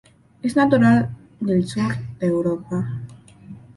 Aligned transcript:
Es 0.41 0.55
natural 0.59 1.03
del 1.39 1.63
sur 1.67 1.95
de 2.19 2.25
Europa. 2.25 2.81